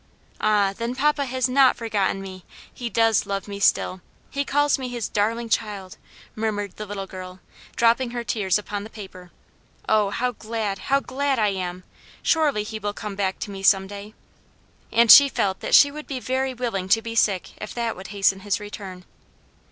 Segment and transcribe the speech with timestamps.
[0.39, 0.73] "Ah!
[0.75, 2.43] then papa has not forgotten me!
[2.73, 5.97] he does love me still he calls me his darling child,"
[6.35, 7.39] murmured the little girl,
[7.75, 9.29] dropping her tears upon the paper.
[9.87, 11.83] "Oh, how glad, how glad I am!
[12.23, 14.15] surely he will come back to me some day;"
[14.91, 18.07] and she felt that she would be very willing to be sick if that would
[18.07, 19.05] hasten his return.